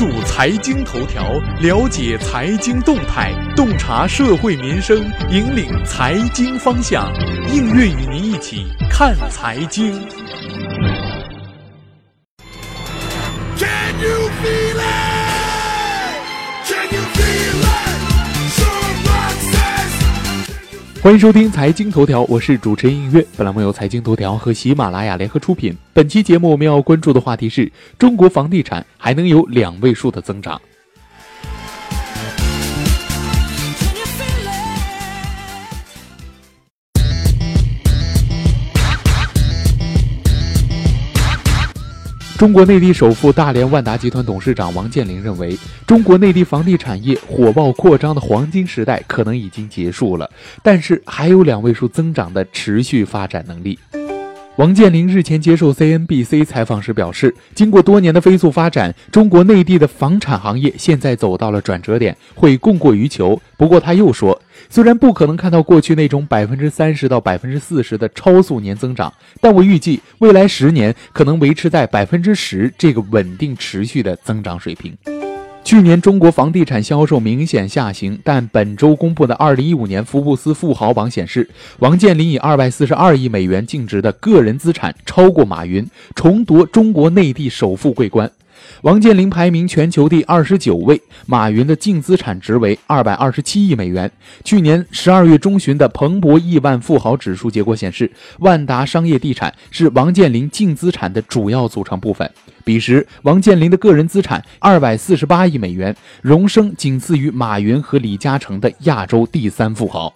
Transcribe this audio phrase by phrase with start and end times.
[0.00, 4.96] 注财经头条，了解财经动态，洞察社会民生，
[5.30, 7.12] 引领财经方向。
[7.52, 9.92] 应月与您一起看财经。
[21.02, 23.26] 欢迎收听财经头条，我是主持人应月。
[23.34, 25.74] 本栏目由财经头条和喜马拉雅联合出品。
[25.94, 30.60] 本期节目我们要关注的话题是中国房地产还能有两位数的增长。
[42.40, 45.54] 中国内地首富、大连万达集团董事长王健林认为，
[45.86, 50.30] 中国内地房地产业火爆扩张的黄金时代可能已经结束了，
[50.62, 53.78] 但是还有两位数增长的持续发展能力。
[54.56, 63.40] 王健林日前接受 CNBC 采访时表示，经过多年的飞速发展，中国内地的房产行业现在走到了转折点，会供过于求。
[63.56, 74.94] 不过他又说，虽然不可能看到过去那种百分之三十到百分之四十的超速年增长，但我预计未来十年可能维持在百分之十这个稳定持续的增长水平。
[75.70, 88.28] 去年中国房地产销售明显下行，但本周公布的2015年福布斯富豪榜显示，王健林以242亿美元净值的个人资产超过马云，重夺中国内地首富桂冠。
[88.82, 94.10] 王健林排名全球第二十九位，马云的净资产值为二百二十七亿美元。
[94.44, 102.30] 去年十二月中旬的彭博亿万富豪指数结果显示，万达商业地产是王健林净资产的主要组成部分。
[102.64, 110.12] 彼时，王健林的个人资产二百四十八亿美元，荣升仅次于马云和李嘉诚的亚洲第三富豪。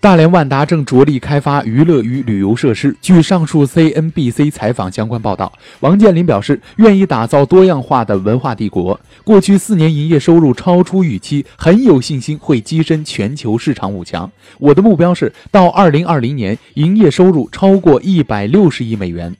[0.00, 2.96] 大连万达正着力开发娱乐与旅游设施。
[3.02, 8.98] 据上述 CNBC 采访相关报道，王健林表示愿意打造多样化的文化帝国。
[9.24, 14.30] 过去四年营业收入超出预期，很有信心会跻身全球市场五强。
[14.60, 19.34] 我的目标是到2020年营业收入超过160亿美元。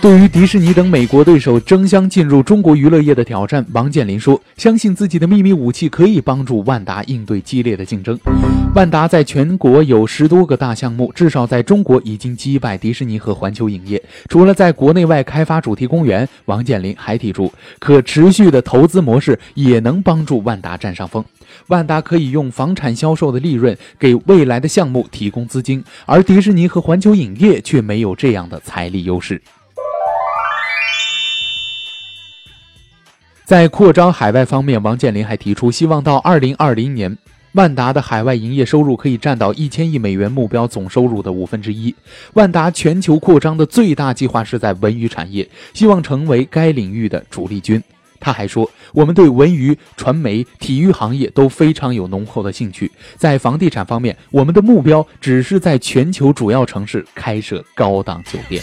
[0.00, 8.18] 对于迪士尼等美国对手争相进入中国娱乐业的挑战，王健林说：“相信自己的秘密武器可以帮助万达应对激烈的竞争。
[8.74, 14.02] 万达在全国有十多个大项目，至少在中国已经击败迪士尼和环球影业。
[14.30, 21.22] 除了在国内外开发主题公园，王健林还提出，可持续的投资模式也能帮助万达占上风。
[21.66, 29.38] 万达可以用房产销售的利润给未来的项目提供资金，而迪士尼和环球影业却没有这样的财力优势。”
[33.50, 37.18] 在扩张海外方面，王健林还提出，希望到二零二零年，
[37.54, 41.92] 万达的海外营业收入可以占到一千亿美元目标总收入的五分之一。
[42.34, 47.82] 万达全球扩张的最大计划是在文娱产业，希望成为该领域的主力军。
[48.20, 52.88] 他还说，我们对文娱、传媒、体育行业都非常有浓厚的兴趣。
[53.16, 58.62] 在房地产方面，我们的目标只是在全球主要城市开设高档酒店。